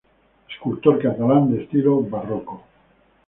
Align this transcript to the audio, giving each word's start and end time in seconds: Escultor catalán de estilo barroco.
Escultor 0.49 0.97
catalán 0.99 1.43
de 1.51 1.57
estilo 1.61 2.01
barroco. 2.01 2.55